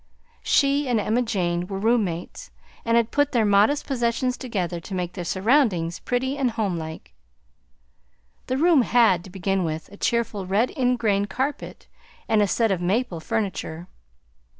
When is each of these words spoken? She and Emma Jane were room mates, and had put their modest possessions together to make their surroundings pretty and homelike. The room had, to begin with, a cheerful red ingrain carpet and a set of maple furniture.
She 0.41 0.87
and 0.89 0.99
Emma 0.99 1.21
Jane 1.21 1.67
were 1.67 1.77
room 1.77 2.03
mates, 2.05 2.49
and 2.83 2.97
had 2.97 3.11
put 3.11 3.33
their 3.33 3.45
modest 3.45 3.85
possessions 3.85 4.35
together 4.35 4.79
to 4.79 4.95
make 4.95 5.13
their 5.13 5.23
surroundings 5.23 5.99
pretty 5.99 6.39
and 6.39 6.49
homelike. 6.49 7.13
The 8.47 8.57
room 8.57 8.81
had, 8.81 9.23
to 9.25 9.29
begin 9.29 9.63
with, 9.63 9.89
a 9.91 9.97
cheerful 9.97 10.47
red 10.47 10.71
ingrain 10.71 11.25
carpet 11.27 11.85
and 12.27 12.41
a 12.41 12.47
set 12.47 12.71
of 12.71 12.81
maple 12.81 13.19
furniture. 13.19 13.87